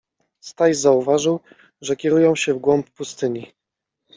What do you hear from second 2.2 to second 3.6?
się w głąb pustyni.